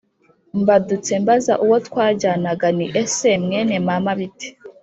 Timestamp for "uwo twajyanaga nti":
1.65-2.87